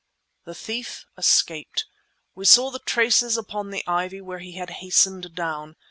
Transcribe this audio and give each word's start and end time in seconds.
The 0.45 0.55
thief 0.55 1.05
escaped. 1.15 1.85
We 2.33 2.45
saw 2.45 2.71
the 2.71 2.79
traces 2.79 3.37
upon 3.37 3.69
the 3.69 3.83
ivy 3.85 4.19
where 4.19 4.39
he 4.39 4.53
had 4.53 4.71
hastened 4.81 5.35
down. 5.35 5.75